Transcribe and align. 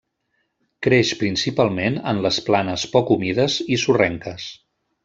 Creix 0.87 1.11
principalment 1.19 2.01
en 2.13 2.23
les 2.27 2.41
planes 2.49 2.89
poc 2.97 3.15
humides 3.19 3.63
i 3.77 3.81
sorrenques. 3.87 4.53